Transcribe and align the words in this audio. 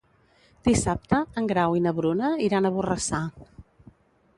Dissabte 0.69 1.19
en 1.43 1.49
Grau 1.53 1.77
i 1.81 1.83
na 1.85 1.95
Bruna 2.01 2.35
iran 2.49 2.67
a 2.73 2.77
Borrassà. 2.79 3.23